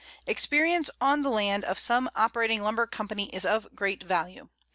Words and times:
Experience 0.25 0.89
on 0.99 1.21
the 1.21 1.29
land 1.29 1.63
of 1.63 1.77
some 1.77 2.09
operating 2.15 2.63
lumber 2.63 2.87
company 2.87 3.29
is 3.29 3.45
of 3.45 3.67
great 3.75 4.01
value. 4.01 4.49